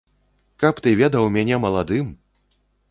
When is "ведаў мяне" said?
1.03-1.63